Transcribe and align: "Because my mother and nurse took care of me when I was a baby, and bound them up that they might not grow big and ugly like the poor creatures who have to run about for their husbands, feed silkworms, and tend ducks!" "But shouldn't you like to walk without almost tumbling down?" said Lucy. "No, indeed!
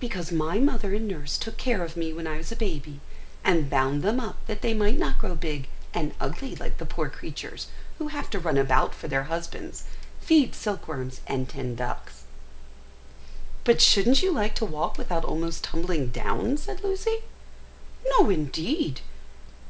"Because 0.00 0.30
my 0.30 0.58
mother 0.58 0.94
and 0.94 1.08
nurse 1.08 1.38
took 1.38 1.56
care 1.56 1.82
of 1.82 1.96
me 1.96 2.12
when 2.12 2.26
I 2.26 2.36
was 2.36 2.52
a 2.52 2.56
baby, 2.56 3.00
and 3.42 3.70
bound 3.70 4.02
them 4.02 4.20
up 4.20 4.36
that 4.46 4.60
they 4.60 4.74
might 4.74 4.98
not 4.98 5.18
grow 5.18 5.34
big 5.34 5.66
and 5.94 6.12
ugly 6.20 6.54
like 6.54 6.76
the 6.76 6.84
poor 6.84 7.08
creatures 7.08 7.68
who 7.96 8.08
have 8.08 8.28
to 8.28 8.38
run 8.38 8.58
about 8.58 8.94
for 8.94 9.08
their 9.08 9.22
husbands, 9.22 9.84
feed 10.20 10.54
silkworms, 10.54 11.22
and 11.26 11.48
tend 11.48 11.78
ducks!" 11.78 12.24
"But 13.64 13.80
shouldn't 13.80 14.22
you 14.22 14.30
like 14.30 14.54
to 14.56 14.66
walk 14.66 14.98
without 14.98 15.24
almost 15.24 15.64
tumbling 15.64 16.08
down?" 16.10 16.58
said 16.58 16.84
Lucy. 16.84 17.20
"No, 18.04 18.28
indeed! 18.28 19.00